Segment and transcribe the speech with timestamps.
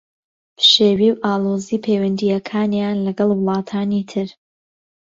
[0.57, 4.27] پشێوی و ئاڵۆزیی پەیوەندییەکان لەگەڵ وڵاتانی تر